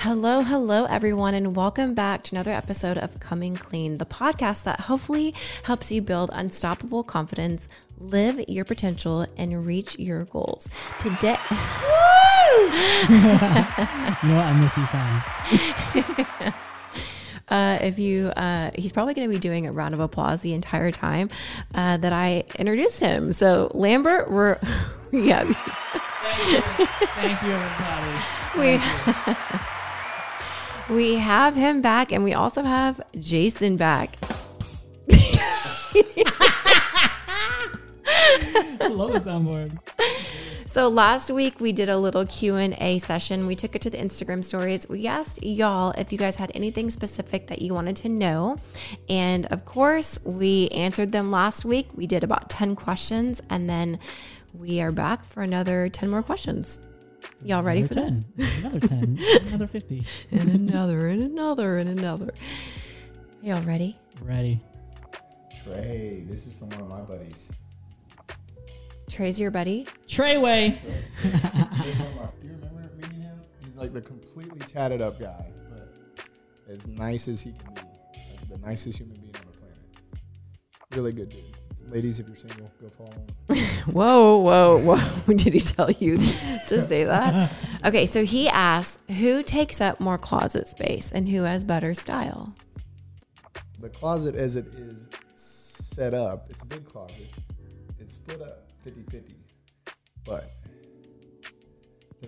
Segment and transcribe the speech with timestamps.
[0.00, 4.78] Hello, hello, everyone, and welcome back to another episode of Coming Clean, the podcast that
[4.80, 7.66] hopefully helps you build unstoppable confidence,
[7.98, 10.68] live your potential, and reach your goals.
[10.98, 11.48] Today, You
[14.28, 14.44] know what?
[14.44, 16.54] I miss these sounds.
[17.48, 20.52] uh, if you, uh, he's probably going to be doing a round of applause the
[20.52, 21.30] entire time
[21.74, 23.32] uh, that I introduce him.
[23.32, 24.58] So, Lambert, we're,
[25.12, 25.44] yeah,
[26.36, 28.18] Thank you, everybody.
[28.58, 28.78] we,
[30.88, 34.16] we have him back, and we also have Jason back.
[38.80, 39.78] I love the soundboard.
[40.76, 43.46] So last week we did a little Q&A session.
[43.46, 44.86] We took it to the Instagram stories.
[44.86, 48.58] We asked y'all if you guys had anything specific that you wanted to know.
[49.08, 51.88] And of course, we answered them last week.
[51.94, 53.98] We did about 10 questions and then
[54.52, 56.78] we are back for another 10 more questions.
[57.44, 58.60] Y'all ready for Another this?
[58.60, 58.64] 10.
[58.64, 59.18] Another 10.
[59.48, 60.02] Another 50.
[60.32, 62.32] And another and another and another.
[63.42, 63.96] Y'all ready?
[64.22, 64.60] Ready.
[65.64, 67.50] Trey, this is from one of my buddies.
[69.10, 69.86] Trey's your buddy?
[70.08, 70.76] Treyway.
[70.76, 73.38] He's one of my- Do you remember meeting him?
[73.64, 75.88] He's like the completely tatted up guy, but
[76.68, 77.80] as nice as he can be.
[77.80, 79.78] Like the nicest human being on the planet.
[80.94, 81.40] Really good dude.
[81.90, 83.64] Ladies, if you're single, go follow him.
[83.94, 85.34] Whoa, whoa, whoa.
[85.34, 87.52] Did he tell you to say that?
[87.84, 92.52] Okay, so he asks who takes up more closet space and who has better style?
[93.78, 97.26] The closet as it is set up, it's a big closet.
[98.00, 99.34] It's split up 50 50.
[100.24, 100.50] But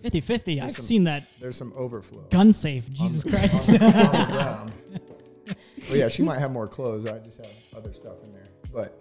[0.01, 0.61] 50 50.
[0.61, 2.23] I've some- seen that there's some overflow.
[2.31, 2.85] gun safe.
[3.01, 3.69] on Jesus the- Christ.
[3.71, 4.73] On the, on the ground.
[5.89, 7.07] Well, yeah, she might have more clothes.
[7.07, 8.49] I just have other stuff in there.
[8.73, 8.98] But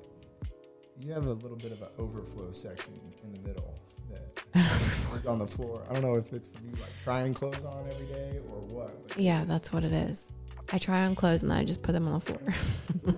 [1.02, 2.94] you have a little bit of an overflow section
[3.24, 3.78] in the middle
[4.12, 4.44] that
[5.18, 5.84] is on the floor.
[5.90, 9.07] I don't know if it's for you like trying clothes on every day or what.
[9.07, 10.31] But Yeah, that's what it is.
[10.72, 12.40] I try on clothes and then I just put them on the floor.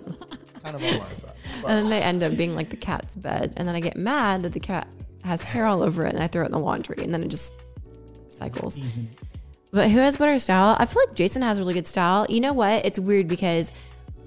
[0.63, 1.31] kind of on my side.
[1.61, 3.53] But And then they end up being like the cat's bed.
[3.57, 4.87] And then I get mad that the cat
[5.23, 7.29] has hair all over it and I throw it in the laundry and then it
[7.29, 7.53] just
[8.29, 8.77] cycles.
[8.77, 9.09] Easy.
[9.71, 10.75] But who has better style?
[10.79, 12.25] I feel like Jason has really good style.
[12.29, 12.85] You know what?
[12.85, 13.71] It's weird because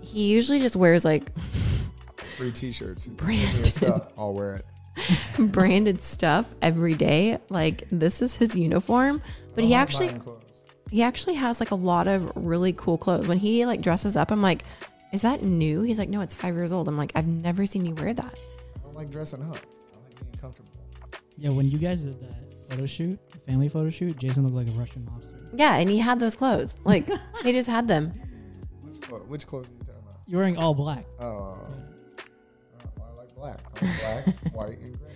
[0.01, 1.31] he usually just wears like
[2.43, 3.67] free t-shirts and Branded.
[3.67, 4.09] stuff.
[4.19, 4.67] I'll wear it.
[5.53, 7.39] branded stuff every day.
[7.49, 9.23] Like this is his uniform.
[9.55, 10.11] But I he actually
[10.91, 13.27] he actually has like a lot of really cool clothes.
[13.27, 14.65] When he like dresses up, I'm like,
[15.13, 15.83] is that new?
[15.83, 16.89] He's like, no, it's five years old.
[16.89, 18.39] I'm like, I've never seen you wear that.
[18.77, 19.57] I don't like dressing up.
[19.57, 20.69] I like being comfortable.
[21.39, 22.35] Yeah, when you guys did that
[22.69, 25.49] photo shoot, family photo shoot, Jason looked like a Russian mobster.
[25.55, 26.77] Yeah, and he had those clothes.
[26.85, 27.07] Like
[27.43, 28.09] he just had them.
[28.83, 30.21] Which, clo- which clothes are you talking about?
[30.27, 31.07] You're wearing all black.
[31.19, 31.92] Oh, uh, I like
[33.43, 33.59] black.
[33.83, 35.11] I like black, white, and gray.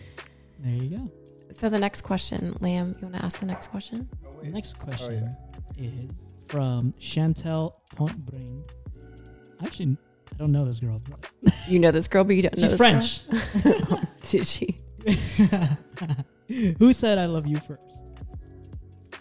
[0.61, 1.11] There you go.
[1.57, 4.09] So the next question, Liam, you want to ask the next question?
[4.27, 4.53] Oh, The wait.
[4.53, 5.37] next Oh, question
[5.77, 5.91] yeah.
[6.11, 8.63] is from Chantel Pontbrain.
[9.63, 9.97] Actually,
[10.33, 11.01] I don't know this girl.
[11.09, 11.31] But
[11.69, 13.21] You know this girl, but you don't know she's this French.
[13.63, 14.03] girl?
[14.23, 14.77] Did she?
[16.79, 17.81] Who said I love you first?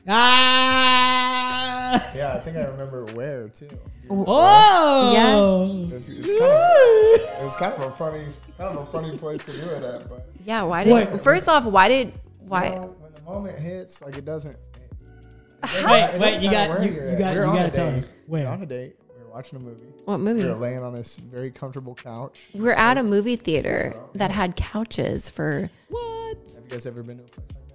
[0.07, 2.11] Ah!
[2.15, 3.69] Yeah, I think I remember where too.
[4.09, 5.87] Oh!
[5.91, 8.25] It's, it's, kind of, it's kind of a funny,
[8.57, 10.09] kind of a funny place to do it at.
[10.09, 10.63] But Yeah.
[10.63, 10.93] Why did?
[10.93, 11.19] Wait.
[11.21, 12.07] First off, why did?
[12.07, 12.13] you
[12.47, 12.69] Why?
[12.69, 14.53] know, when the moment hits, like it doesn't.
[14.55, 17.19] It, How- Wait, wait, you got- where you- you're you at.
[17.19, 17.99] got- We're you on gotta a tell date.
[18.03, 18.09] us.
[18.27, 18.43] Where?
[18.43, 18.95] We're on a date.
[19.17, 19.87] We're watching a movie.
[20.05, 20.43] What movie?
[20.43, 22.49] We're laying on this very comfortable couch.
[22.53, 25.69] We're at a movie theater that had couches for.
[25.89, 26.37] What?
[26.53, 27.67] Have you guys ever been to a place like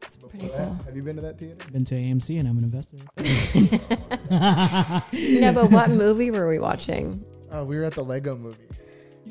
[0.00, 0.10] that?
[0.20, 0.84] Before pretty that?
[0.86, 1.56] Have you been to that theater?
[1.70, 2.96] Been to AMC and I'm an investor.
[5.40, 7.24] No, but what movie were we watching?
[7.52, 8.58] Oh, we were at the Lego movie.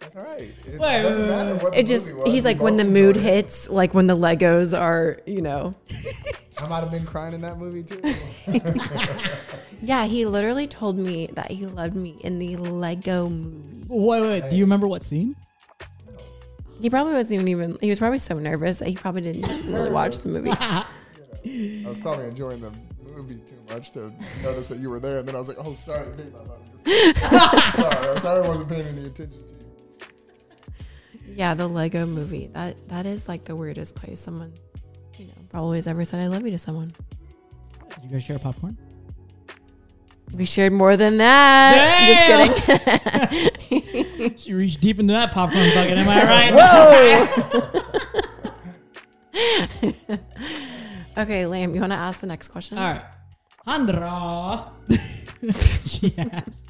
[0.00, 0.42] That's all right.
[0.66, 2.32] It Wait, doesn't matter what the It just movie was.
[2.32, 5.74] he's like when the mood enjoyed hits, like when the Legos are, you know.
[6.58, 8.00] I might have been crying in that movie too.
[9.82, 13.84] Yeah, he literally told me that he loved me in the Lego movie.
[13.86, 14.48] Wait, wait.
[14.48, 15.36] Do you remember what scene?
[16.80, 19.90] He probably wasn't even even he was probably so nervous that he probably didn't really
[19.90, 20.52] watch the movie.
[20.58, 20.86] I
[21.86, 22.72] was probably enjoying the
[23.14, 24.12] movie too much to
[24.42, 26.60] notice that you were there, and then I was like, "Oh, sorry, babe, I love
[26.86, 29.60] you." sorry, I'm sorry, I wasn't paying any attention to you.
[31.36, 32.48] Yeah, the Lego movie.
[32.52, 34.52] That that is like the weirdest place someone,
[35.18, 36.92] you know, probably always ever said I love you to someone.
[37.88, 38.76] Did you guys share popcorn?
[40.34, 42.56] We shared more than that.
[42.58, 44.34] Just kidding.
[44.38, 45.98] She reached deep into that popcorn bucket.
[45.98, 46.24] Am I
[49.82, 49.93] right?
[51.16, 52.78] Okay, Lamb, you want to ask the next question?
[52.78, 53.02] All right.
[53.66, 54.70] Handra.
[55.86, 56.64] she asked,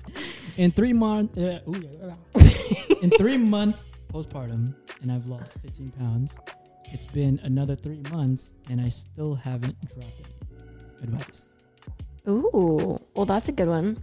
[0.57, 2.97] in three months, uh, ooh, yeah, yeah.
[3.03, 6.37] in three months postpartum, and I've lost 15 pounds.
[6.93, 10.27] It's been another three months, and I still haven't dropped it.
[11.03, 11.47] advice.
[12.29, 13.99] Ooh, well, that's a good one.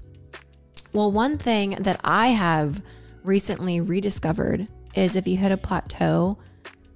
[0.93, 2.81] Well, one thing that I have
[3.23, 6.37] recently rediscovered is if you hit a plateau,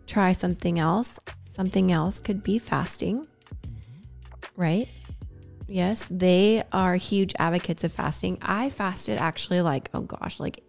[0.05, 1.19] try something else.
[1.39, 3.25] Something else could be fasting,
[4.55, 4.87] right?
[5.67, 8.37] Yes, they are huge advocates of fasting.
[8.41, 10.63] I fasted actually like, oh gosh, like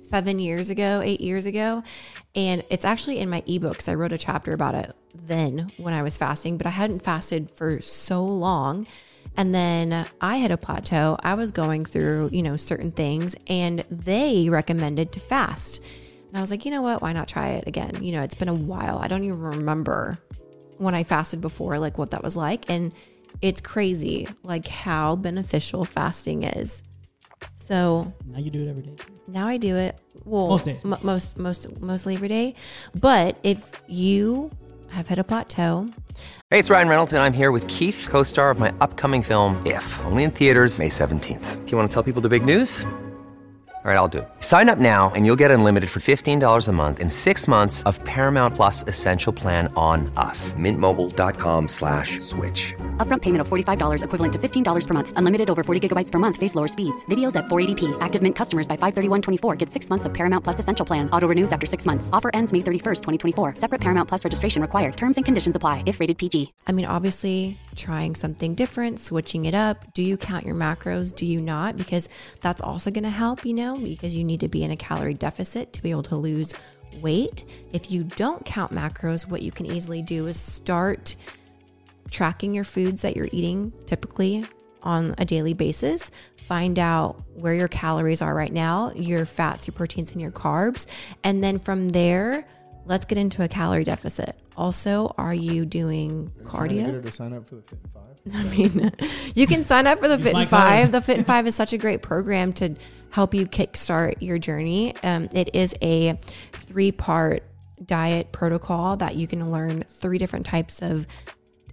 [0.00, 1.82] seven years ago, eight years ago.
[2.34, 3.88] And it's actually in my ebooks.
[3.88, 7.50] I wrote a chapter about it then when I was fasting, but I hadn't fasted
[7.50, 8.86] for so long.
[9.36, 11.16] And then I hit a plateau.
[11.22, 15.82] I was going through, you know, certain things and they recommended to fast.
[16.28, 17.02] And I was like, you know what?
[17.02, 18.02] Why not try it again?
[18.02, 18.98] You know, it's been a while.
[18.98, 20.18] I don't even remember
[20.80, 22.68] when I fasted before, like what that was like.
[22.70, 22.92] And
[23.42, 26.82] it's crazy, like how beneficial fasting is.
[27.54, 28.94] So Now you do it every day.
[29.28, 29.98] now I do it.
[30.24, 30.80] Well, Most days.
[30.84, 32.54] m- most most mostly every day.
[32.98, 34.50] But if you
[34.90, 35.88] have hit a plateau,
[36.50, 39.62] Hey, it's Ryan Reynolds, and I'm here with Keith, co star of my upcoming film,
[39.64, 41.64] If, only in theaters, May 17th.
[41.64, 42.84] Do you want to tell people the big news?
[43.82, 44.28] All right, I'll do it.
[44.40, 47.98] Sign up now and you'll get unlimited for $15 a month and six months of
[48.04, 50.52] Paramount Plus Essential Plan on us.
[50.52, 52.74] Mintmobile.com slash switch.
[52.98, 55.12] Upfront payment of $45 equivalent to $15 per month.
[55.16, 56.36] Unlimited over 40 gigabytes per month.
[56.36, 57.06] Face lower speeds.
[57.06, 57.96] Videos at 480p.
[58.02, 61.08] Active Mint customers by 531.24 get six months of Paramount Plus Essential Plan.
[61.08, 62.10] Auto renews after six months.
[62.12, 63.56] Offer ends May 31st, 2024.
[63.56, 64.98] Separate Paramount Plus registration required.
[64.98, 66.52] Terms and conditions apply if rated PG.
[66.66, 69.94] I mean, obviously, trying something different, switching it up.
[69.94, 71.16] Do you count your macros?
[71.16, 71.78] Do you not?
[71.78, 72.10] Because
[72.42, 75.14] that's also going to help, you know, because you need to be in a calorie
[75.14, 76.54] deficit to be able to lose
[77.00, 77.44] weight.
[77.72, 81.16] If you don't count macros, what you can easily do is start
[82.10, 84.44] tracking your foods that you're eating typically
[84.82, 86.10] on a daily basis.
[86.36, 90.86] Find out where your calories are right now, your fats, your proteins, and your carbs.
[91.22, 92.44] And then from there,
[92.86, 94.36] let's get into a calorie deficit.
[94.60, 97.04] Also, are you doing Trying to get her cardio?
[97.06, 98.34] to sign up for the Fit and Five.
[98.34, 98.92] I mean,
[99.34, 100.48] you can sign up for the Fit and code.
[100.48, 100.92] Five.
[100.92, 102.76] The Fit and Five is such a great program to
[103.08, 104.94] help you kickstart your journey.
[105.02, 106.12] Um, it is a
[106.52, 107.42] three part
[107.86, 111.06] diet protocol that you can learn three different types of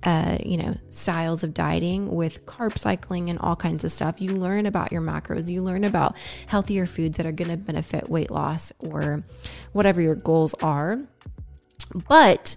[0.04, 4.22] uh, you know, styles of dieting with carb cycling and all kinds of stuff.
[4.22, 6.16] You learn about your macros, you learn about
[6.48, 9.26] healthier foods that are going to benefit weight loss or
[9.74, 11.02] whatever your goals are.
[12.08, 12.56] But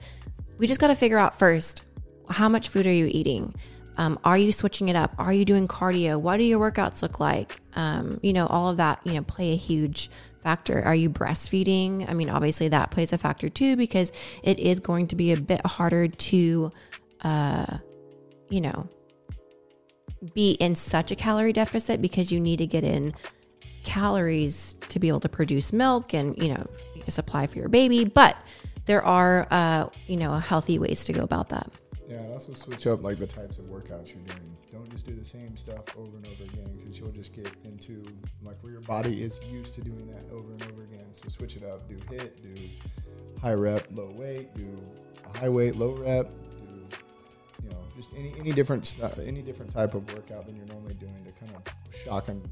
[0.61, 1.83] we just got to figure out first
[2.29, 3.55] how much food are you eating?
[3.97, 5.15] Um, are you switching it up?
[5.19, 6.21] Are you doing cardio?
[6.21, 7.61] What do your workouts look like?
[7.75, 10.11] Um, you know, all of that, you know, play a huge
[10.43, 10.83] factor.
[10.83, 12.09] Are you breastfeeding?
[12.09, 14.13] I mean, obviously that plays a factor too because
[14.43, 16.73] it is going to be a bit harder to,
[17.23, 17.79] uh,
[18.51, 18.87] you know,
[20.35, 23.15] be in such a calorie deficit because you need to get in
[23.85, 26.67] calories to be able to produce milk and you know
[27.09, 28.37] supply for your baby but
[28.91, 31.71] there are uh you know healthy ways to go about that
[32.09, 34.51] Yeah, and also switch up like the types of workouts you're doing.
[34.73, 38.03] Don't just do the same stuff over and over again because you'll just get into
[38.43, 41.07] like where your body is used to doing that over and over again.
[41.13, 41.89] So switch it up.
[41.89, 42.55] Do HIIT, do
[43.41, 44.67] high rep, low weight, do
[45.39, 46.27] high weight, low rep,
[46.61, 46.67] do
[47.63, 50.95] you know just any any different stuff, any different type of workout than you're normally
[50.95, 51.63] doing to kind of
[51.95, 52.43] shock and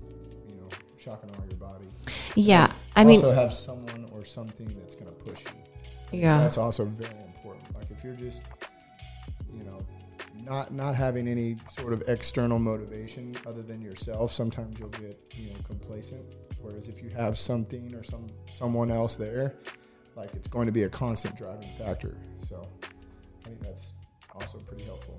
[0.49, 0.69] you know
[1.05, 1.89] shock and awe your body.
[2.37, 5.78] yeah i mean also have someone or something that's going to push you.
[6.12, 7.75] Yeah That's also very important.
[7.75, 8.43] Like if you're just,
[9.53, 9.79] you know,
[10.45, 15.50] not not having any sort of external motivation other than yourself, sometimes you'll get you
[15.50, 16.25] know complacent.
[16.61, 19.55] Whereas if you have something or some someone else there,
[20.17, 22.17] like it's going to be a constant driving factor.
[22.41, 22.67] So
[23.45, 23.93] I think that's
[24.35, 25.19] also pretty helpful.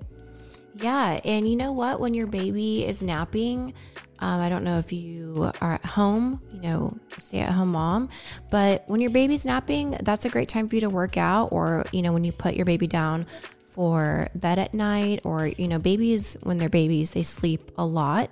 [0.76, 2.00] Yeah, and you know what?
[2.00, 3.74] When your baby is napping,
[4.20, 8.10] um, I don't know if you are at home, you know, stay at home mom,
[8.50, 11.84] but when your baby's napping, that's a great time for you to work out, or
[11.92, 13.26] you know, when you put your baby down
[13.62, 18.30] for bed at night, or you know, babies when they're babies, they sleep a lot.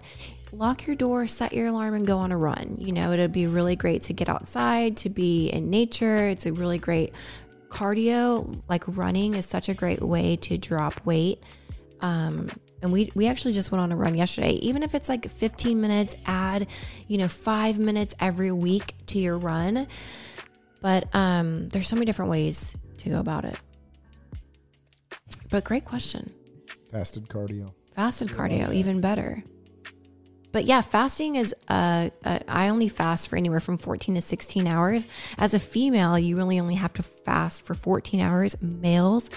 [0.51, 2.77] Lock your door, set your alarm, and go on a run.
[2.79, 6.27] You know, it'd be really great to get outside, to be in nature.
[6.29, 7.13] It's a really great
[7.69, 8.61] cardio.
[8.69, 11.43] Like running is such a great way to drop weight
[12.01, 12.49] um,
[12.83, 15.81] and we we actually just went on a run yesterday even if it's like 15
[15.81, 16.67] minutes add
[17.07, 19.87] you know five minutes every week to your run
[20.81, 23.59] but um there's so many different ways to go about it
[25.51, 26.31] But great question.
[26.93, 27.73] Fasted cardio.
[27.95, 29.43] Fasted cardio, even better.
[30.53, 34.67] But yeah, fasting is, uh, uh, I only fast for anywhere from 14 to 16
[34.67, 35.07] hours.
[35.37, 38.57] As a female, you really only have to fast for 14 hours.
[38.63, 39.29] Males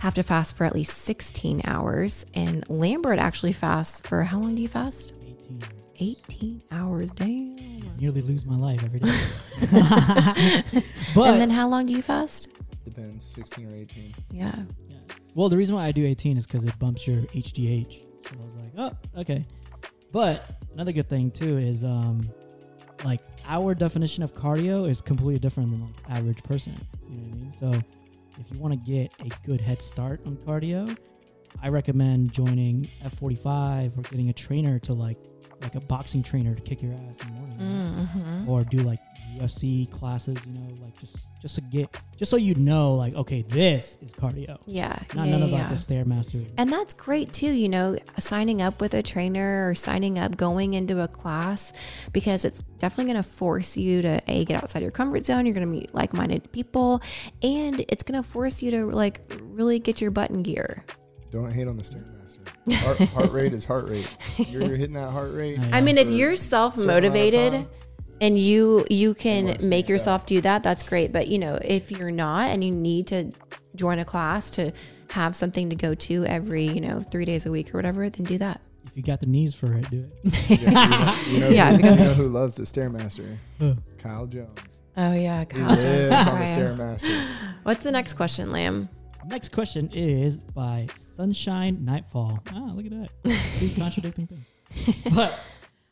[0.00, 2.26] have to fast for at least 16 hours.
[2.34, 5.12] And Lambert actually fasts for how long do you fast?
[5.22, 5.62] 18.
[5.98, 7.10] 18 hours.
[7.12, 7.56] Damn.
[7.98, 9.18] Nearly lose my life every day.
[11.14, 12.48] but and then how long do you fast?
[12.84, 14.14] Depends, 16 or 18.
[14.30, 14.54] Yeah.
[14.88, 14.96] Yeah.
[15.34, 18.02] Well, the reason why I do 18 is because it bumps your HGH.
[18.22, 19.44] So I was like, oh, okay.
[20.12, 22.20] But another good thing too is, um,
[23.04, 26.72] like our definition of cardio is completely different than like average person.
[27.08, 27.82] You know what I mean?
[27.82, 27.84] So
[28.38, 30.96] if you want to get a good head start on cardio,
[31.62, 35.18] I recommend joining F45 or getting a trainer to like
[35.62, 37.56] like a boxing trainer to kick your ass in the morning.
[37.56, 38.48] Mm-hmm.
[38.48, 38.98] or do like
[39.36, 43.42] UFC classes, you know, like just just to get just so you know, like okay,
[43.42, 44.98] this is cardio, Yeah.
[45.14, 45.68] not yeah, none of yeah.
[45.68, 46.46] like the stairmaster.
[46.56, 50.74] And that's great too, you know, signing up with a trainer or signing up going
[50.74, 51.72] into a class
[52.12, 55.46] because it's definitely going to force you to a get outside your comfort zone.
[55.46, 57.02] You're going to meet like-minded people
[57.42, 60.84] and it's going to force you to like really get your button gear.
[61.30, 62.12] Don't hate on the Stairmaster.
[62.82, 64.08] Heart, heart rate is heart rate.
[64.38, 65.58] You're hitting that heart rate.
[65.72, 67.68] I I mean, if you're a certain amount of self-motivated time.
[68.20, 71.12] And you you can make speed yourself do that, that's great.
[71.12, 73.32] But you know, if you're not and you need to
[73.74, 74.72] join a class to
[75.10, 78.24] have something to go to every, you know, 3 days a week or whatever, then
[78.24, 78.60] do that.
[78.86, 80.50] if you got the knees for it, do it.
[80.60, 83.36] Yeah, you know, you know Yeah, who, you know who loves the Stairmaster?
[83.98, 84.82] Kyle Jones.
[84.96, 86.26] Oh yeah, He Kyle lives Jones.
[86.28, 87.26] on the Stairmaster.
[87.64, 88.88] What's the next question, Lamb?
[89.26, 92.40] Next question is by Sunshine Nightfall.
[92.52, 93.10] Ah, look at that.
[93.58, 94.46] Two contradicting things.
[95.14, 95.38] But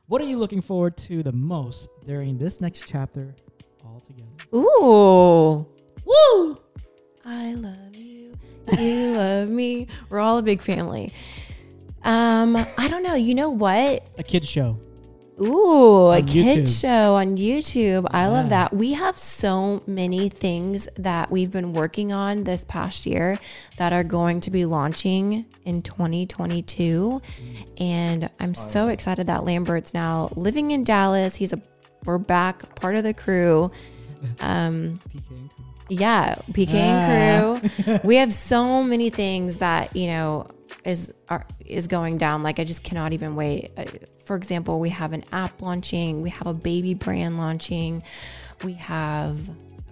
[0.07, 3.35] what are you looking forward to the most during this next chapter
[3.85, 4.31] all together?
[4.55, 5.67] Ooh.
[6.05, 6.59] Woo!
[7.25, 8.35] I love you.
[8.79, 9.89] You love me.
[10.11, 11.11] We're all a big family.
[12.03, 13.15] Um, I don't know.
[13.15, 14.07] You know what?
[14.19, 14.79] A kid's show.
[15.41, 16.81] Ooh, a kid YouTube.
[16.81, 18.07] show on YouTube.
[18.13, 18.73] I love that.
[18.73, 23.39] We have so many things that we've been working on this past year
[23.79, 27.21] that are going to be launching in 2022.
[27.79, 31.35] And I'm so excited that Lambert's now living in Dallas.
[31.35, 31.61] He's a
[32.05, 33.71] we're back, part of the crew.
[34.41, 35.69] Um, PK and crew.
[35.91, 37.99] yeah, PK and crew.
[38.05, 40.47] we have so many things that you know
[40.85, 42.43] is are, is going down.
[42.43, 43.73] Like I just cannot even wait.
[43.77, 43.85] Uh,
[44.25, 46.23] For example, we have an app launching.
[46.23, 48.03] We have a baby brand launching.
[48.63, 49.39] We have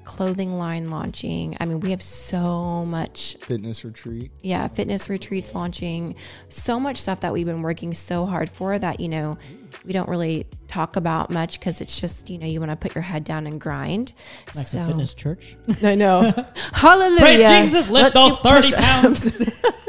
[0.04, 1.56] clothing line launching.
[1.60, 4.32] I mean, we have so much Fitness retreat.
[4.42, 6.16] yeah, fitness retreats launching,
[6.48, 9.38] so much stuff that we've been working so hard for that, you know,
[9.84, 12.96] we don't really talk about much because it's just, you know, you want to put
[12.96, 14.12] your head down and grind.
[14.56, 15.56] Like so, the fitness church.
[15.84, 16.32] I know.
[16.72, 17.20] Hallelujah.
[17.20, 19.52] Praise Jesus, lift Let's those do 30 push-ups.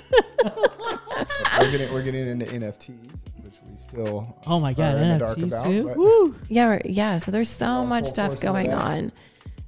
[1.60, 5.17] We're getting, we're getting into NFTs, which we still Oh my god, are in the
[5.20, 5.65] dark NFTs about.
[5.65, 5.93] too.
[5.96, 6.36] Woo!
[6.50, 7.17] yeah, we're- yeah.
[7.20, 9.12] So there's so All much stuff going on.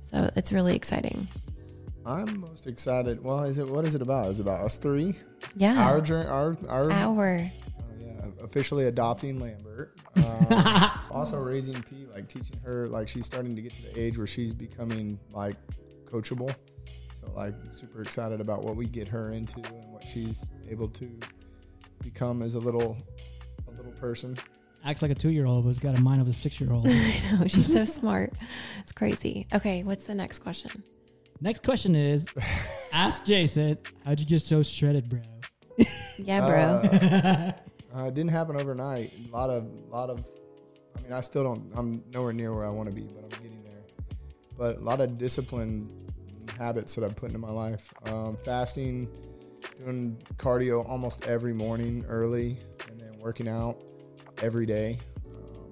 [0.02, 1.28] So it's really exciting.
[2.06, 3.24] I'm most excited.
[3.24, 4.28] Well, is it what is it about?
[4.28, 5.16] Is it about us three?
[5.56, 5.80] Yeah.
[5.88, 7.40] Our journey, our our Hour.
[7.42, 9.96] Oh, yeah, officially adopting Lambert.
[10.18, 14.18] Um, also raising P, like teaching her, like she's starting to get to the age
[14.18, 15.56] where she's becoming like
[16.06, 16.54] coachable.
[17.26, 21.20] So like super excited about what we get her into and what she's able to
[22.04, 22.98] become as a little
[23.68, 24.36] a little person.
[24.84, 26.72] Acts like a two year old, but has got a mind of a six year
[26.72, 26.88] old.
[26.90, 27.48] I know.
[27.48, 28.34] She's so smart.
[28.82, 29.48] It's crazy.
[29.54, 29.84] Okay.
[29.84, 30.84] What's the next question?
[31.42, 32.26] Next question is
[32.94, 35.20] Ask Jason, how'd you get so shredded, bro?
[36.18, 37.54] Yeah, bro.
[37.94, 39.12] Uh, it didn't happen overnight.
[39.30, 40.26] A lot of lot of
[40.98, 43.44] I mean I still don't I'm nowhere near where I want to be, but I'm
[43.44, 43.84] getting there.
[44.58, 46.05] But a lot of discipline
[46.58, 47.94] habits that I've put into my life.
[48.08, 49.08] Um, fasting,
[49.84, 52.58] doing cardio almost every morning early,
[52.90, 53.82] and then working out
[54.42, 55.00] every day.
[55.28, 55.72] Um,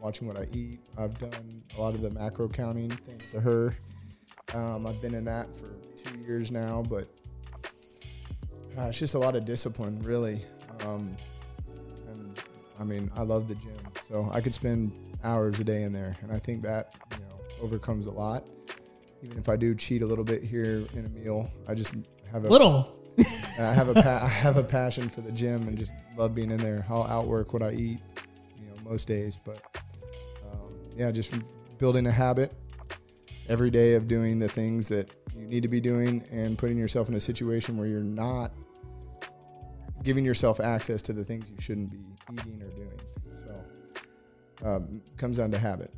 [0.00, 0.80] watching what I eat.
[0.98, 3.74] I've done a lot of the macro counting thanks to her.
[4.52, 7.08] Um, I've been in that for two years now, but
[8.78, 10.44] uh, it's just a lot of discipline, really.
[10.84, 11.16] Um,
[12.08, 12.40] and
[12.78, 13.76] I mean, I love the gym,
[14.06, 17.64] so I could spend hours a day in there, and I think that you know
[17.64, 18.44] overcomes a lot.
[19.24, 21.94] Even if I do cheat a little bit here in a meal, I just
[22.30, 22.94] have a Little.
[23.58, 26.50] I have a pa- I have a passion for the gym and just love being
[26.50, 26.84] in there.
[26.90, 28.00] I'll outwork what I eat,
[28.60, 29.38] you know, most days.
[29.42, 29.62] But
[30.52, 31.34] um, yeah, just
[31.78, 32.54] building a habit
[33.48, 37.08] every day of doing the things that you need to be doing and putting yourself
[37.08, 38.52] in a situation where you're not
[40.02, 41.98] giving yourself access to the things you shouldn't be
[42.32, 43.00] eating or doing.
[44.60, 45.94] So um, comes down to habit.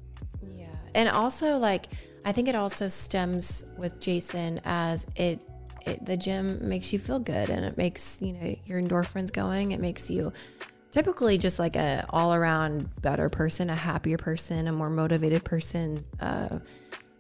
[0.50, 0.66] Yeah.
[0.94, 1.88] And also like
[2.24, 5.40] I think it also stems with Jason as it
[5.86, 9.72] it, the gym makes you feel good and it makes you know your endorphins going.
[9.72, 10.32] It makes you
[10.90, 16.00] typically just like a all around better person, a happier person, a more motivated person.
[16.20, 16.58] Uh,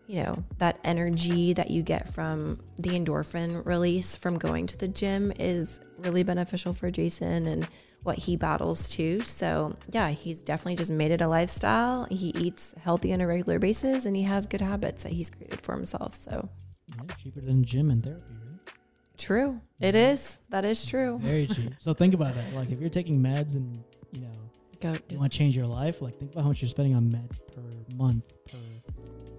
[0.06, 4.88] you know that energy that you get from the endorphin release from going to the
[4.88, 7.66] gym is really beneficial for Jason and
[8.06, 9.20] what he battles too.
[9.20, 12.04] So, yeah, he's definitely just made it a lifestyle.
[12.10, 15.60] He eats healthy on a regular basis and he has good habits that he's created
[15.60, 16.14] for himself.
[16.14, 16.48] So,
[16.88, 18.72] Yeah, cheaper than gym and therapy, right?
[19.18, 19.60] true.
[19.80, 20.38] It is.
[20.50, 21.18] That is true.
[21.20, 21.74] Very cheap.
[21.78, 22.54] so think about that.
[22.54, 23.76] Like if you're taking meds and
[24.12, 24.28] you know
[24.80, 27.10] Go you want to change your life, like think about how much you're spending on
[27.10, 27.62] meds per
[27.96, 28.58] month, per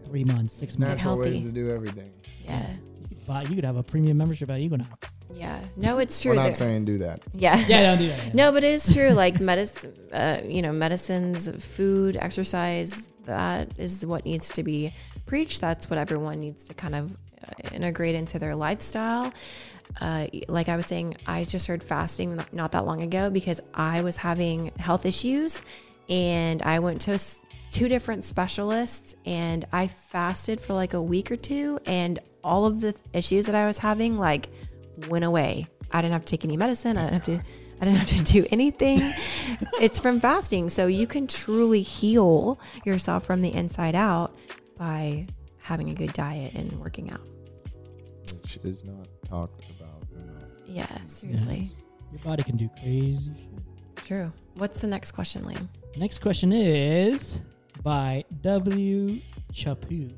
[0.05, 0.95] three months, six months.
[0.95, 2.11] Natural ways to do everything.
[2.43, 2.67] yeah.
[3.09, 5.06] You could buy, you could have a premium membership at Equinox.
[5.33, 5.59] Yeah.
[5.75, 6.31] No, it's true.
[6.31, 7.21] We're not There- saying do that.
[7.33, 7.57] yeah.
[7.67, 8.25] Yeah, don't do that.
[8.25, 8.31] yeah.
[8.33, 9.09] No, but it is true.
[9.11, 14.91] Like medicine, uh, you know, medicines, food, exercise, that is what needs to be
[15.25, 15.61] preached.
[15.61, 19.33] That's what everyone needs to kind of uh, integrate into their lifestyle.
[19.99, 23.59] Uh, like I was saying, I just heard fasting not- not that long ago because
[23.73, 25.61] I was having health issues
[26.09, 27.19] and I went to
[27.71, 32.79] two different specialists and I fasted for like a week or two and all of
[32.81, 34.47] the issues that I was having like
[35.09, 35.67] went away.
[35.91, 36.97] I didn't have to take any medicine.
[36.97, 37.47] I didn't have to
[37.79, 38.99] I didn't have to do anything.
[39.79, 40.69] it's from fasting.
[40.69, 44.35] So you can truly heal yourself from the inside out
[44.77, 45.27] by
[45.59, 47.21] having a good diet and working out.
[48.41, 50.49] Which is not talked about enough.
[50.65, 51.59] Yeah, seriously.
[51.61, 51.77] Yes.
[52.11, 54.05] Your body can do crazy shit.
[54.05, 54.31] True.
[54.55, 55.67] What's the next question, Liam?
[55.97, 57.39] Next question is
[57.83, 59.07] by W.
[59.53, 60.13] Chapu.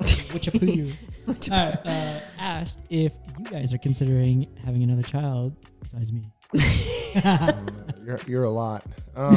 [0.02, 0.92] Chapu.
[1.30, 6.22] All right, uh, asked if you guys are considering having another child besides me.
[8.04, 8.82] You're, you're a lot.
[9.14, 9.36] Um,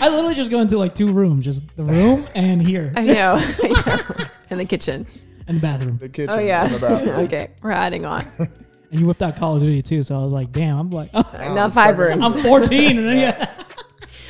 [0.00, 3.34] I literally just go into like two rooms, just the room and here I know.
[3.38, 4.24] I know.
[4.50, 5.06] In the kitchen.
[5.46, 5.98] and the bathroom.
[5.98, 6.34] the kitchen.
[6.34, 6.64] Oh yeah.
[6.64, 7.16] and the bathroom.
[7.26, 8.26] okay, we're adding on.
[8.38, 11.10] And you whipped out Call of Duty too, so I was like, damn, I'm like,
[11.12, 12.22] oh, now five rooms.
[12.22, 13.50] I'm 14, yeah.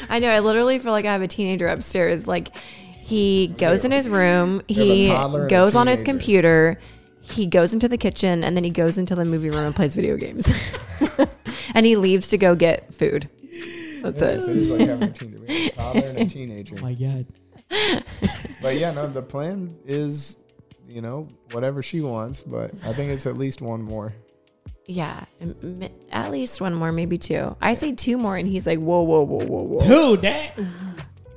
[0.09, 0.31] I know.
[0.31, 2.27] I literally feel like I have a teenager upstairs.
[2.27, 2.57] Like
[3.05, 6.12] he goes in his room, have a he toddler and a goes on his teenager.
[6.12, 6.79] computer,
[7.21, 9.95] he goes into the kitchen, and then he goes into the movie room and plays
[9.95, 10.51] video games.
[11.75, 13.29] and he leaves to go get food.
[14.03, 14.40] That's Yeah, it.
[14.43, 16.75] so it's like having a teenager, we have a toddler and a teenager.
[16.79, 17.27] Oh my god.
[18.62, 20.38] But yeah, no, the plan is,
[20.88, 22.43] you know, whatever she wants.
[22.43, 24.14] But I think it's at least one more.
[24.87, 27.57] Yeah, m- m- at least one more, maybe two.
[27.61, 30.59] I say two more, and he's like, "Whoa, whoa, whoa, whoa, whoa!" Dude, that,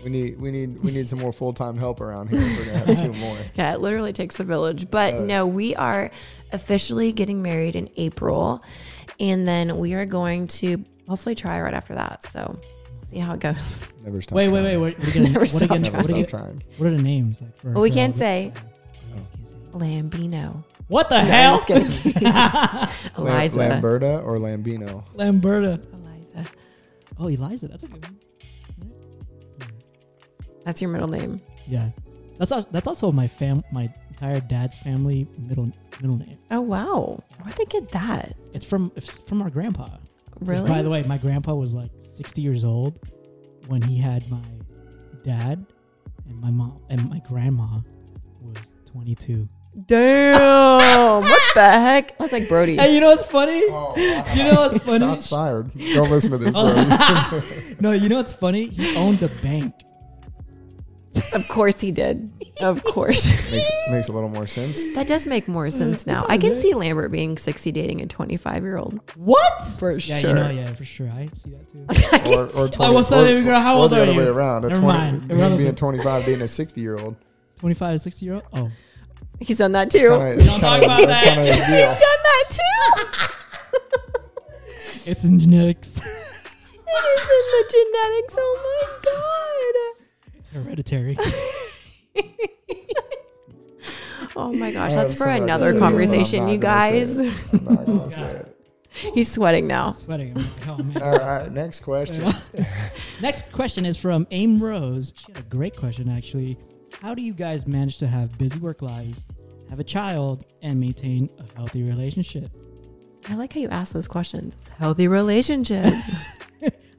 [0.04, 2.40] We need, we need, we need some more full time help around here.
[2.40, 3.38] We're gonna have two more.
[3.56, 4.90] Yeah, it literally takes a village.
[4.92, 6.12] But no, we are
[6.54, 8.64] officially getting married in April,
[9.20, 12.24] and then we are going to hopefully try right after that.
[12.26, 12.60] So
[13.02, 13.76] see how it goes.
[14.04, 14.36] Never stop.
[14.36, 14.82] wait, wait, trying.
[14.82, 14.98] wait.
[14.98, 15.94] What, what, are, gonna, Never what, are, stop gonna, trying.
[15.98, 16.64] what, are, gonna- stop trying.
[16.78, 17.42] what are the names?
[17.42, 18.54] Like for, Well, we for can't all say
[19.74, 20.64] the- Lambino.
[20.90, 21.54] What the Yeah, hell?
[21.68, 22.22] I'm just kidding.
[22.24, 23.60] Lam- Eliza.
[23.60, 25.04] Lamberta or Lambino?
[25.16, 25.82] Lamberta.
[25.94, 26.50] Eliza.
[27.20, 27.68] Oh, Eliza.
[27.68, 28.18] That's a good one.
[30.68, 31.40] That's your middle name.
[31.66, 31.92] Yeah,
[32.38, 36.38] that's also, that's also my fam, my entire dad's family middle middle name.
[36.52, 38.36] Oh wow, where'd they get that?
[38.54, 39.88] It's from it's from our grandpa.
[40.42, 40.68] Really?
[40.68, 43.00] By the way, my grandpa was like 60 years old
[43.68, 44.42] when he had my
[45.24, 45.66] dad,
[46.28, 47.80] and my mom and my grandma
[48.42, 48.58] was
[48.92, 49.48] 22.
[49.86, 51.22] Damn!
[51.22, 52.18] what the heck?
[52.18, 52.76] That's like Brody.
[52.76, 53.64] Hey, you know what's funny?
[53.70, 53.94] Oh,
[54.36, 55.06] You know what's funny?
[55.06, 55.72] Shots fired.
[55.94, 56.64] Don't listen to this, bro.
[56.76, 57.44] Oh.
[57.80, 58.68] no, you know what's funny?
[58.68, 59.74] He owned a bank.
[61.34, 62.30] Of course he did.
[62.62, 63.26] Of course.
[63.52, 64.94] makes makes a little more sense.
[64.96, 66.26] that does make more sense now.
[66.28, 69.00] I can see Lambert being 60 dating a 25 year old.
[69.16, 69.64] What?
[69.80, 70.30] For Yeah, sure.
[70.30, 71.10] you know, yeah, for sure.
[71.10, 71.86] I see that too.
[72.38, 73.60] Or, or 20, Oh, what's up, or, baby girl?
[73.60, 74.18] How or old the are other you?
[74.20, 74.66] way around.
[74.66, 75.32] A Never 20, mind.
[75.32, 77.16] him being 25 dating a 60 year old.
[77.60, 78.44] 25 60 year old?
[78.54, 78.70] Oh,
[79.40, 80.00] He's done that too.
[80.00, 81.24] Kinda, Don't talk about that.
[81.24, 82.64] kind of his He's done that too.
[85.12, 85.98] it's in genetics.
[85.98, 88.36] it is in the genetics.
[88.40, 89.87] Oh my god.
[94.36, 94.94] Oh my gosh.
[94.94, 97.54] That's for another ideas, conversation, you gonna say guys.
[97.54, 98.22] I'm not gonna say
[99.02, 99.14] it.
[99.14, 99.92] He's sweating now.
[99.94, 100.34] Sweating.
[100.38, 101.02] I'm like, oh, man.
[101.02, 102.32] All right, next question.
[103.22, 105.14] Next question is from Aim Rose.
[105.16, 106.58] She had a great question, actually.
[107.02, 109.24] How do you guys manage to have busy work lives,
[109.70, 112.52] have a child, and maintain a healthy relationship?
[113.30, 114.54] I like how you ask those questions.
[114.54, 115.94] It's a healthy relationship.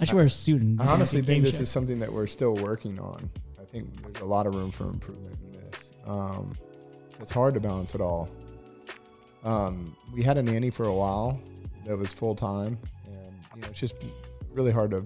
[0.01, 0.63] I should wear a suit.
[0.63, 1.63] And I honestly think this show.
[1.63, 3.31] is something that we're still working on.
[3.61, 5.93] I think there's a lot of room for improvement in this.
[6.07, 6.53] Um,
[7.21, 8.29] it's hard to balance it all.
[9.45, 11.41] Um, we had a nanny for a while
[11.87, 13.95] that was full time, and you know it's just
[14.53, 15.05] really hard to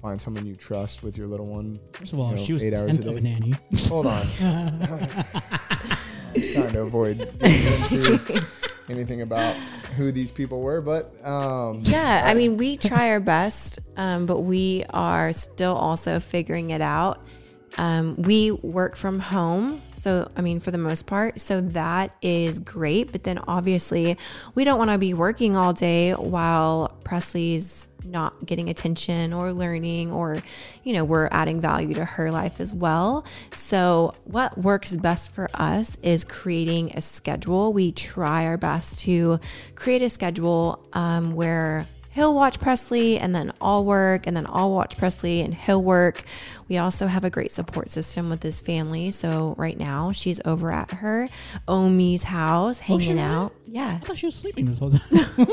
[0.00, 1.78] find someone you trust with your little one.
[1.92, 3.30] First of all, you know, she was eight hours a of a day.
[3.30, 3.52] nanny.
[3.88, 4.26] Hold on.
[6.52, 8.44] trying to avoid into
[8.88, 9.56] anything about
[9.96, 14.40] who these people were, but um, Yeah, I mean, we try our best, um, but
[14.40, 17.20] we are still also figuring it out.
[17.78, 19.80] Um, we work from home.
[20.06, 23.10] So, I mean, for the most part, so that is great.
[23.10, 24.16] But then obviously,
[24.54, 30.12] we don't want to be working all day while Presley's not getting attention or learning,
[30.12, 30.36] or,
[30.84, 33.26] you know, we're adding value to her life as well.
[33.52, 37.72] So, what works best for us is creating a schedule.
[37.72, 39.40] We try our best to
[39.74, 41.84] create a schedule um, where
[42.16, 46.24] he'll watch Presley and then I'll work and then I'll watch Presley and he'll work.
[46.66, 49.10] We also have a great support system with his family.
[49.10, 51.28] So right now she's over at her
[51.68, 53.20] Omi's house hanging really?
[53.20, 53.54] out.
[53.66, 53.98] Yeah.
[54.02, 55.00] I thought she was sleeping this whole time.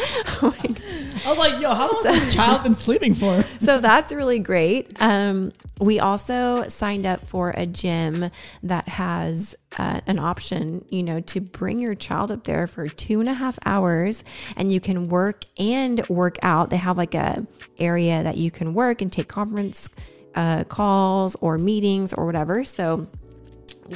[0.42, 0.82] Oh my God.
[1.26, 3.42] I was like, yo, how long has this child been sleeping for?
[3.60, 4.90] so that's really great.
[5.00, 8.30] Um, we also signed up for a gym
[8.62, 13.20] that has uh, an option, you know, to bring your child up there for two
[13.20, 14.22] and a half hours,
[14.56, 16.70] and you can work and work out.
[16.70, 17.46] They have like a
[17.78, 19.88] area that you can work and take conference
[20.34, 22.62] uh, calls or meetings or whatever.
[22.64, 23.08] So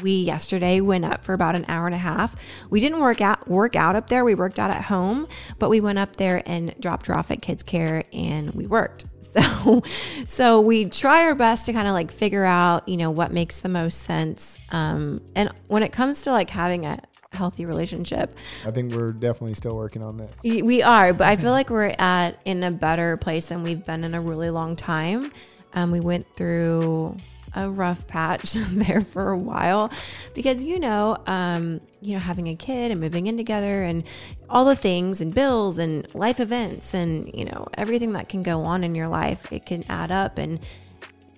[0.03, 2.35] we yesterday went up for about an hour and a half.
[2.71, 4.25] We didn't work out work out up there.
[4.25, 7.43] We worked out at home, but we went up there and dropped her off at
[7.43, 9.05] kids care and we worked.
[9.35, 9.83] So
[10.27, 13.61] so we try our best to kind of like figure out, you know, what makes
[13.61, 14.65] the most sense.
[14.71, 17.01] Um and when it comes to like having a
[17.33, 20.31] healthy relationship, I think we're definitely still working on this.
[20.43, 24.05] We are, but I feel like we're at in a better place than we've been
[24.05, 25.33] in a really long time.
[25.75, 27.17] Um, we went through
[27.55, 29.91] a rough patch there for a while
[30.35, 34.05] because you know, um, you know, having a kid and moving in together and
[34.49, 38.63] all the things and bills and life events and you know everything that can go
[38.63, 40.39] on in your life, it can add up.
[40.39, 40.61] And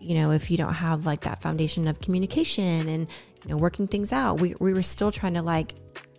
[0.07, 3.09] you know, if you don't have like that foundation of communication and,
[3.44, 5.74] you know, working things out, we, we were still trying to like,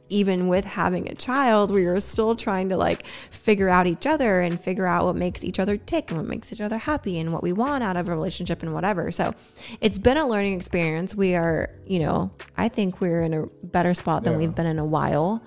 [0.10, 4.42] even with having a child, we were still trying to like figure out each other
[4.42, 7.34] and figure out what makes each other tick and what makes each other happy and
[7.34, 9.12] what we want out of a relationship and whatever.
[9.12, 9.34] So
[9.82, 11.16] it's been a learning experience.
[11.16, 14.40] We are, you know, I think we're in a better spot than Yeah.
[14.40, 15.44] we've been in a while.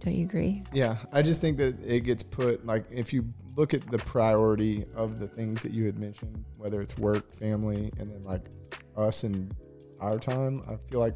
[0.00, 0.62] Don't you agree?
[0.72, 4.84] Yeah, I just think that it gets put like if you look at the priority
[4.94, 8.50] of the things that you had mentioned, whether it's work, family, and then like
[8.96, 9.54] us and
[10.00, 11.14] our time, I feel like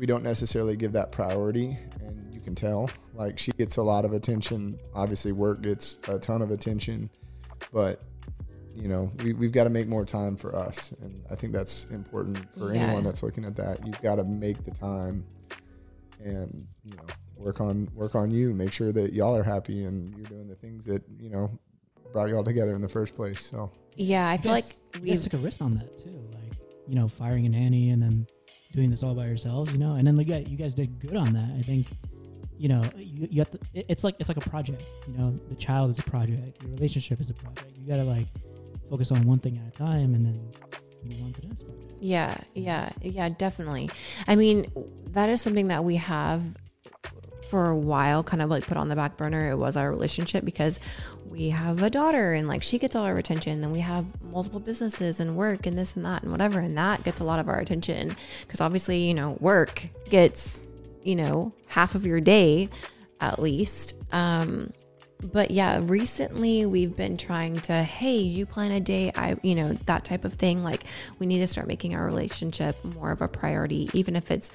[0.00, 2.88] we don't necessarily give that priority, and you can tell.
[3.14, 4.78] Like she gets a lot of attention.
[4.94, 7.10] Obviously, work gets a ton of attention,
[7.70, 8.00] but
[8.74, 11.84] you know we, we've got to make more time for us, and I think that's
[11.90, 12.80] important for Yeah.
[12.80, 13.84] anyone that's looking at that.
[13.86, 15.26] You've got to make the time
[16.24, 17.02] and you know
[17.36, 20.54] work on work on you make sure that y'all are happy and you're doing the
[20.54, 21.50] things that you know
[22.12, 24.64] brought y'all together in the first place so Yeah, I feel Yes.
[24.94, 26.52] like we've took a risk on that too, like
[26.86, 28.26] you know, firing a nanny and then
[28.72, 31.16] doing this all by yourselves, you know, and then like yeah, you guys did good
[31.16, 31.50] on that.
[31.58, 31.86] I think,
[32.58, 33.58] you know, you, you have to.
[33.74, 35.38] it- It's like it's like a project, you know.
[35.48, 36.62] The child is a project.
[36.62, 37.76] Your relationship is a project.
[37.78, 38.26] You gotta like
[38.88, 40.34] focus on one thing at a time and then
[41.04, 41.92] move on to the next project.
[42.00, 43.90] Yeah, yeah, yeah, definitely.
[44.26, 44.66] I mean,
[45.10, 46.42] that is something that we have
[47.50, 49.50] for a while kind of like put on the back burner.
[49.50, 50.78] It was our relationship because
[51.28, 53.60] we have a daughter and like she gets all our attention.
[53.60, 56.60] Then we have multiple businesses and work and this and that and whatever.
[56.60, 60.60] And that gets a lot of our attention because obviously, you know, work gets,
[61.02, 62.68] you know, half of your day
[63.20, 63.96] at least.
[64.12, 64.72] Um,
[65.32, 69.72] but yeah, recently we've been trying to, hey, you plan a day, I, you know,
[69.86, 70.62] that type of thing.
[70.62, 70.84] Like
[71.18, 74.50] we need to start making our relationship more of a priority, even if it's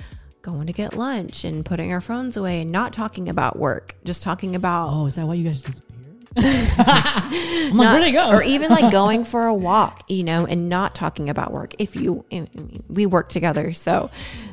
[0.46, 4.22] going to get lunch and putting our phones away and not talking about work, just
[4.22, 5.92] talking about Oh, is that why you guys disappeared?
[6.38, 8.30] I'm like, where'd they go?
[8.30, 11.74] or even like going for a walk, you know, and not talking about work.
[11.80, 14.12] If you, I mean, we work together, so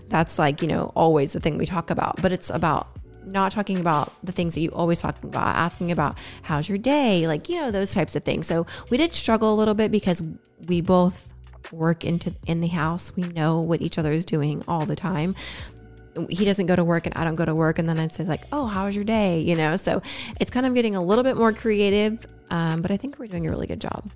[0.09, 2.89] that's like, you know, always the thing we talk about, but it's about
[3.25, 7.27] not talking about the things that you always talking about, asking about how's your day,
[7.27, 8.47] like, you know, those types of things.
[8.47, 10.23] So we did struggle a little bit because
[10.67, 11.33] we both
[11.71, 13.15] work into in the house.
[13.17, 15.35] We know what each other is doing all the time
[16.29, 17.79] he doesn't go to work and I don't go to work.
[17.79, 19.41] And then I'd say like, oh, how was your day?
[19.41, 20.03] You know, so
[20.41, 22.27] it's kind of getting a little bit more creative.
[22.51, 24.11] Um, but I think we're doing a really good job.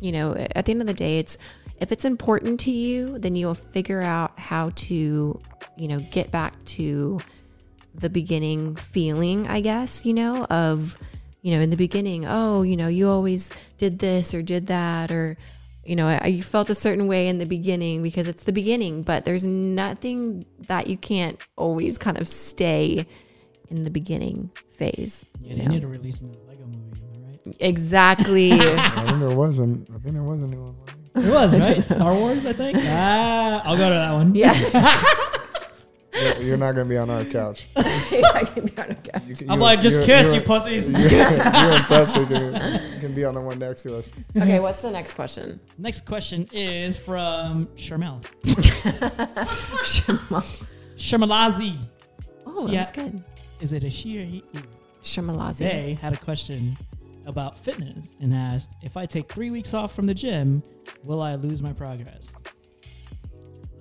[0.00, 1.38] You know, at the end of the day, it's
[1.80, 5.40] if it's important to you, then you'll figure out how to,
[5.76, 7.20] you know, get back to
[7.94, 10.98] the beginning feeling, I guess, you know, of,
[11.42, 15.12] you know, in the beginning, oh, you know, you always did this or did that,
[15.12, 15.36] or,
[15.86, 19.02] you know, I- you felt a certain way in the beginning because it's the beginning,
[19.02, 23.06] but there's nothing that you can't always kind of stay
[23.70, 25.24] in the beginning phase.
[25.40, 25.70] yeah, you they know?
[25.72, 27.56] need to release another Lego movie, right?
[27.60, 28.52] Exactly.
[28.60, 30.74] i think there wasn't i think there was a new one
[31.14, 31.86] wasn't It was right.
[31.88, 32.76] Star Wars, I think.
[32.82, 34.34] Ah, I'll go to that one.
[34.34, 34.52] Yeah.
[36.14, 37.66] You're- You're not going to be on our couch.
[37.76, 39.22] I can be on a couch.
[39.26, 40.88] You can- I'm you- like, just you- kiss, you- you pussies.
[40.88, 42.54] You and Presley can,
[42.94, 44.10] you can be on the one next to us.
[44.36, 45.58] Okay, what's the next question?
[45.78, 48.24] Next question is from Sharmel.
[50.96, 51.78] Sharmelazi.
[52.46, 52.80] Oh, Yeah.
[52.80, 53.22] that's good.
[53.60, 54.44] Is it a she or he?
[54.56, 54.60] Ooh.
[55.02, 55.58] Shamalazi.
[55.58, 56.76] They had a question
[57.26, 60.62] about fitness and asked if I take three weeks off from the gym,
[61.02, 62.30] will I lose my progress?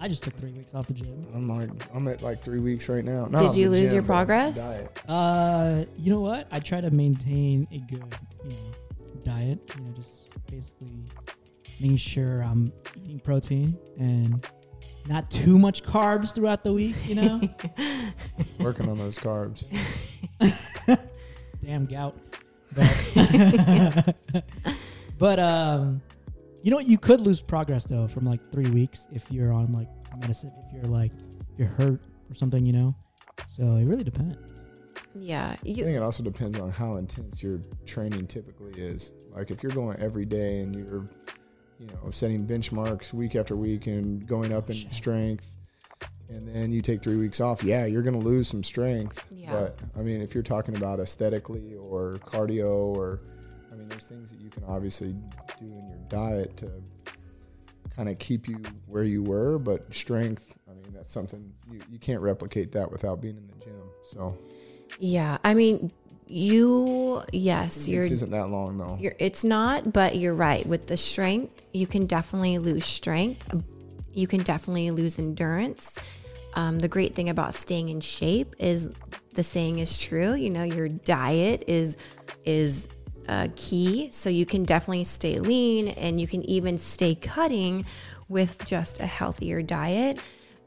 [0.04, 1.26] I just took three weeks off the gym.
[1.34, 3.26] I'm like, I'm at like three weeks right now.
[3.28, 4.82] Not Did you lose gym, your progress?
[5.08, 6.46] Uh, you know what?
[6.52, 8.14] I try to maintain a good,
[8.44, 9.74] you know, diet.
[9.78, 11.06] You know, just basically
[11.80, 14.46] making sure I'm eating protein and
[15.08, 16.98] not too much carbs throughout the week.
[17.08, 17.42] You know,
[18.60, 19.64] Working on those carbs.
[21.64, 22.18] damn gout.
[22.76, 24.46] But,
[25.18, 26.02] but um,
[26.64, 26.88] you know what?
[26.88, 30.52] You could lose progress though from like three weeks if you're on like medicine.
[30.66, 31.12] If you're like
[31.52, 32.96] if you're hurt or something, you know.
[33.48, 34.38] So it really depends.
[35.16, 35.52] Yeah.
[35.52, 39.14] I think it also depends on how intense your training typically is.
[39.32, 41.08] Like if you're going every day and you're,
[41.80, 44.92] you know, setting benchmarks week after week and going up in Sure.
[44.92, 45.56] strength,
[46.30, 49.26] and then you take three weeks off, yeah, you're going to lose some strength.
[49.32, 49.52] Yeah.
[49.52, 53.33] But I mean, if you're talking about aesthetically or cardio or, I mean,
[53.94, 55.16] there's things that you can obviously
[55.60, 56.72] do in your diet to
[57.96, 59.60] kind of keep you where you were.
[59.60, 63.66] But strength, I mean, that's something you, you can't replicate that without being in the
[63.66, 63.82] gym.
[64.04, 64.36] So
[65.00, 65.38] yeah.
[65.44, 65.92] I mean,
[66.26, 68.98] you, yes, weeks isn't that long though.
[69.00, 70.66] You're, it's not, but you're right.
[70.66, 73.64] With the strength, you can definitely lose strength.
[74.12, 76.00] You can definitely lose endurance.
[76.56, 78.92] Um, the great thing about staying in shape is
[79.34, 80.34] the saying is true.
[80.34, 81.98] You know, your diet is
[82.46, 82.88] is
[83.28, 87.86] uh, key, so you can definitely stay lean, and you can even stay cutting
[88.30, 90.20] with just a healthier diet.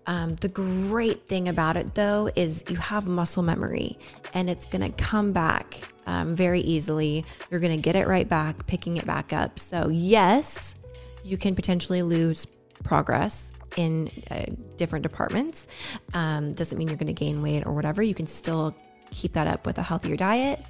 [0.06, 3.98] Um, the great thing about it, though, is you have muscle memory
[4.34, 7.24] and it's to come back um, very easily.
[7.50, 9.58] You're to get it right back, picking it back up.
[9.58, 10.76] So, yes,
[11.24, 12.46] you can potentially lose
[12.84, 14.44] progress in uh,
[14.76, 15.66] different departments.
[16.14, 18.00] Um, doesn't mean you're going to gain weight or whatever.
[18.00, 18.76] You can still
[19.10, 20.60] keep that up with a healthier diet,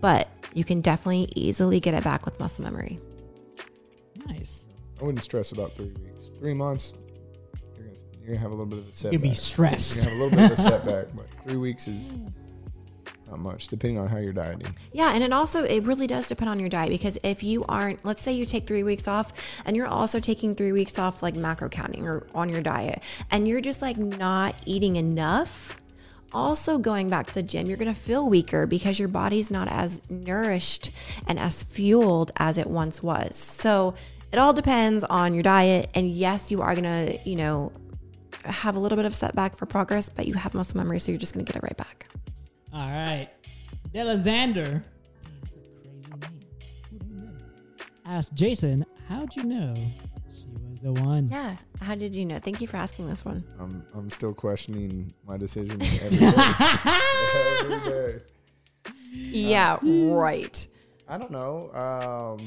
[0.00, 2.98] but you can definitely easily get it back with muscle memory.
[4.26, 4.66] Nice.
[5.00, 6.30] I wouldn't stress about three weeks.
[6.38, 6.94] Three months,
[7.76, 9.12] you're gonna, you're gonna have a little bit of a setback.
[9.12, 9.96] You'd be stressed.
[9.96, 12.16] You're gonna have a little bit of a setback, but three weeks is
[13.28, 14.74] not much, depending on how you're dieting.
[14.92, 18.04] Yeah, and it also it really does depend on your diet because if you aren't,
[18.04, 21.36] let's say you take three weeks off, and you're also taking three weeks off like
[21.36, 25.78] macro counting or on your diet, and you're just like not eating enough.
[26.32, 30.02] Also, going back to the gym, you're gonna feel weaker because your body's not as
[30.10, 30.90] nourished
[31.26, 33.36] and as fueled as it once was.
[33.36, 33.94] So
[34.30, 37.72] it all depends on your diet, and yes, you are gonna, you know,
[38.44, 41.18] have a little bit of setback for progress, but you have muscle memory, so you're
[41.18, 42.06] just gonna get it right back.
[42.74, 43.30] All right.
[43.94, 44.82] Delazander.
[45.40, 46.44] That's a crazy name.
[46.90, 47.82] Who named him?
[48.04, 49.74] Asked Jason, how'd you know
[50.82, 51.28] was the one?
[51.30, 51.56] Yeah.
[51.80, 52.38] How did you know?
[52.38, 53.44] Thank you for asking this one.
[53.58, 56.32] I'm I'm still questioning my decision every day.
[57.60, 58.20] every day.
[59.12, 60.66] Yeah, right.
[61.08, 61.70] I don't know.
[61.72, 62.46] Um,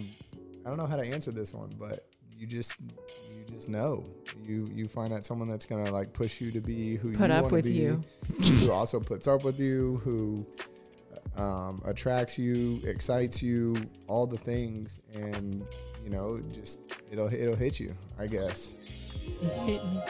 [0.65, 4.05] I don't know how to answer this one, but you just you just know.
[4.45, 7.35] You you find out someone that's gonna like push you to be who Put you
[7.35, 8.03] up wanna with be, you.
[8.39, 10.45] who also puts up with you, who
[11.41, 13.75] um, attracts you, excites you,
[14.07, 15.63] all the things, and
[16.03, 16.79] you know, just
[17.11, 19.41] it'll it'll hit you, I guess.
[19.65, 20.01] Hit me.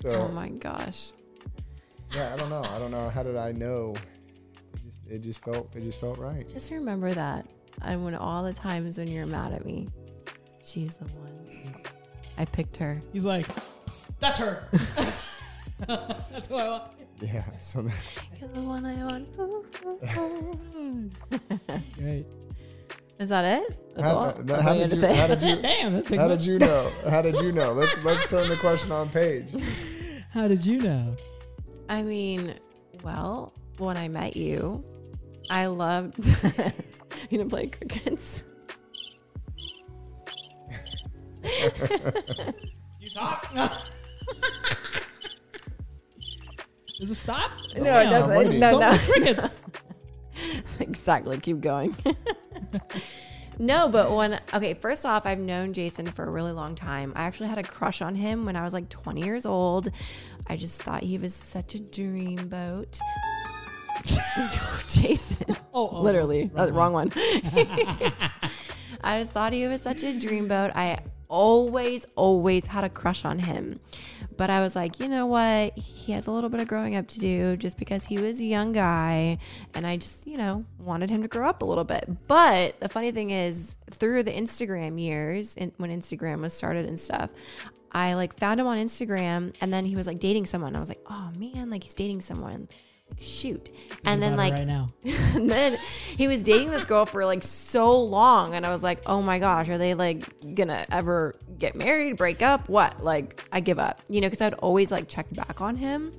[0.00, 1.12] So Oh my gosh.
[2.14, 2.62] yeah, I don't know.
[2.62, 3.08] I don't know.
[3.10, 3.94] How did I know?
[4.74, 6.48] It just it just felt it just felt right.
[6.48, 7.46] Just remember that.
[7.82, 9.88] And when all the times when you're mad at me,
[10.64, 11.34] she's the one.
[12.36, 13.00] I picked her.
[13.12, 13.46] He's like,
[14.20, 14.68] that's her.
[15.86, 16.84] that's who I want.
[17.20, 17.44] Yeah.
[17.58, 17.94] So then,
[18.40, 19.36] You're the one I want.
[21.98, 22.26] Great.
[23.18, 23.94] Is that it?
[23.96, 24.24] That's how, all?
[24.28, 25.62] Uh, how- That's how did you, how did you.
[25.62, 25.92] Damn.
[25.94, 26.38] That How much.
[26.38, 26.90] did you know?
[27.10, 27.72] How did you know?
[27.72, 29.46] Let's let's turn the question on Paige.
[30.30, 31.16] How did you know?
[31.88, 32.54] I mean,
[33.02, 34.84] well, when I met you,
[35.50, 36.18] I loved.
[37.30, 38.44] you didn't play crickets.
[43.00, 43.54] You talk?
[43.54, 43.70] No.
[47.00, 47.50] Does it stop?
[47.76, 48.60] No, it doesn't.
[48.60, 48.98] No, no.
[48.98, 49.60] crickets.
[50.78, 51.38] exactly.
[51.38, 51.96] Keep going.
[53.58, 57.12] No, but when okay, first off, I've known Jason for a really long time.
[57.16, 59.90] I actually had a crush on him when I was like 20 years old.
[60.46, 62.98] I just thought he was such a dreamboat.
[64.88, 65.56] Jason.
[65.74, 67.12] Oh, oh, Literally, wrong uh, wrong one.
[69.00, 70.72] I just thought he was such a dreamboat.
[70.74, 73.80] I always, always had a crush on him.
[74.36, 75.76] But I was like, you know what?
[75.76, 78.44] He has a little bit of growing up to do just because he was a
[78.44, 79.38] young guy.
[79.74, 82.08] And I just, you know, wanted him to grow up a little bit.
[82.28, 86.98] But the funny thing is, through the Instagram years, and when Instagram was started and
[86.98, 87.32] stuff,
[87.92, 90.76] I like found him on Instagram and then he was like dating someone.
[90.76, 92.68] I was like, oh man, like he's dating someone.
[93.20, 93.70] Shoot.
[94.04, 94.92] And then like right now.
[95.04, 95.76] and then
[96.16, 99.38] he was dating this girl for like so long and i was like oh my
[99.40, 100.22] gosh are they like
[100.54, 104.54] gonna ever get married break up what like i give up you know because i'd
[104.54, 106.12] always like check back on him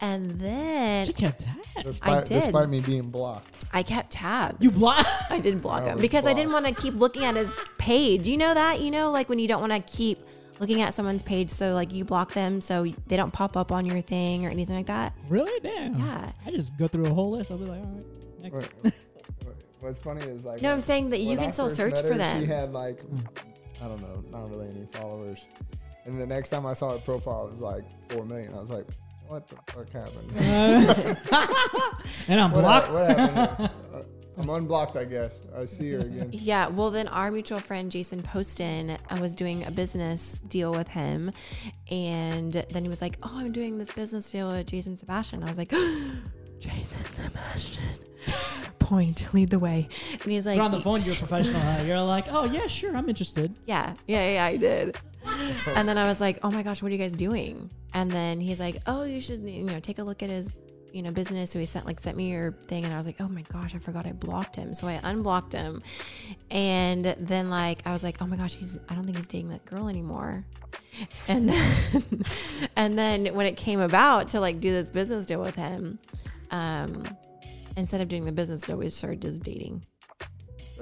[0.00, 1.68] and then She kept tabs.
[1.82, 2.40] Despite, did.
[2.42, 3.66] despite me being blocked.
[3.72, 5.08] i kept tabs You blocked.
[5.30, 7.52] i didn't block I him was because i didn't want to keep looking at his
[7.78, 10.18] page you know that you know like when you don't want to keep
[10.62, 13.84] looking at someone's page so like you block them so they don't pop up on
[13.84, 15.60] your thing or anything like that Really?
[15.60, 15.98] Damn.
[15.98, 16.32] Yeah.
[16.46, 17.50] I just go through a whole list.
[17.50, 18.54] I'll be like, all right, next.
[18.54, 18.94] What- what-
[19.80, 20.62] What's funny is like.
[20.62, 22.40] No, I'm saying that you can I still search met for them.
[22.40, 23.00] She had like,
[23.82, 25.44] I don't know, not really any followers.
[26.04, 28.54] And the next time I saw her profile, it was like four million.
[28.54, 28.86] I was like,
[29.26, 31.18] what the fuck happened?
[32.28, 32.86] And I'm what, blocked.
[32.86, 33.70] hap- what happened?
[34.36, 35.42] Uh, I'm unblocked, I guess.
[35.56, 36.30] I see her again.
[36.32, 40.88] Yeah, well, then our mutual friend Jason Poston, I was doing a business deal with
[40.88, 41.30] him,
[41.90, 45.48] and then he was like, "Oh, I'm doing this business deal with Jason Sebastian." I
[45.48, 45.70] was like,
[46.58, 47.84] "Jason Sebastian."
[48.78, 51.60] Point, lead the way, and he's like, But on the phone, you're a professional.
[51.60, 51.82] huh?
[51.86, 53.54] You're like, oh yeah, sure, I'm interested.
[53.66, 54.98] Yeah, yeah, yeah, I did.
[55.66, 58.40] and then I was like, "Oh my gosh, what are you guys doing?" And then
[58.40, 60.50] he's like, "Oh, you should, you know, take a look at his,
[60.92, 63.16] you know, business." So he sent like sent me your thing, and I was like,
[63.20, 65.82] "Oh my gosh, I forgot I blocked him." So I unblocked him,
[66.50, 69.50] and then like I was like, "Oh my gosh, he's I don't think he's dating
[69.50, 70.44] that girl anymore."
[71.28, 72.04] And then,
[72.76, 75.98] and then when it came about to like do this business deal with him,
[76.50, 77.02] um,
[77.76, 79.84] instead of doing the business deal, we started just dating.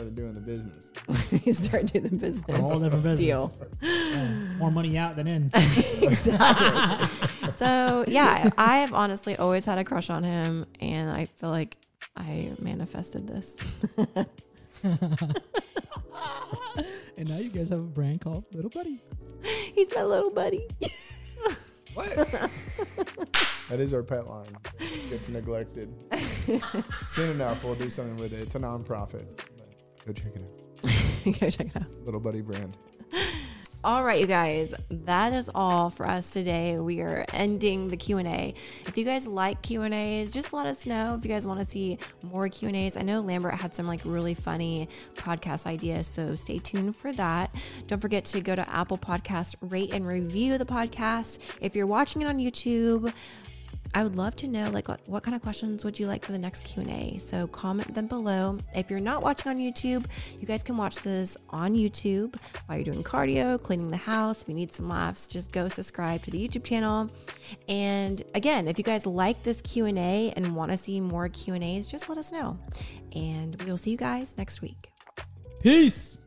[0.01, 0.91] Started doing the business.
[1.47, 3.21] we started doing the business A whole different business.
[3.21, 3.53] deal.
[3.83, 5.51] Yeah, more money out than in.
[6.01, 7.53] exactly.
[7.53, 11.77] so yeah, I have honestly always had a crush on him, and I feel like
[12.17, 13.57] I manifested this.
[14.85, 15.37] and
[17.29, 19.03] now you guys have a brand called Little Buddy.
[19.75, 20.67] He's my little buddy.
[21.93, 22.09] What?
[23.69, 24.47] that is our pet line.
[25.11, 25.93] Gets neglected.
[27.05, 28.41] Soon enough, we'll do something with it.
[28.41, 29.27] It's a nonprofit.
[30.07, 31.25] Go check it out.
[31.41, 32.05] Go check it out.
[32.05, 32.77] Little Buddy brand.
[33.83, 36.79] All right, you guys, that is all for us today.
[36.79, 38.53] We are ending the Q&A.
[38.87, 41.99] If you guys like Q&As, just let us know if you guys want to see
[42.23, 42.99] more Q&As.
[42.99, 47.55] I know Lambert had some like really funny podcast ideas, so stay tuned for that.
[47.87, 51.39] Don't forget to go to Apple Podcast, rate and review the podcast.
[51.63, 53.11] If you're watching it on YouTube,
[53.93, 56.33] I would love to know like what, what kind of questions would you like for
[56.33, 57.19] the next Q&A.
[57.19, 58.57] So comment them below.
[58.75, 60.07] If you're not watching on YouTube,
[60.39, 64.43] you guys can watch this on YouTube while you're doing cardio, cleaning the house.
[64.43, 67.11] If you need some laughs, just go subscribe to the YouTube channel.
[67.69, 72.09] And again, if you guys like this Q&A and want to see more Q&As, just
[72.09, 72.59] let us know.
[73.15, 74.93] And we will see you guys next week.
[75.63, 76.20] Peace.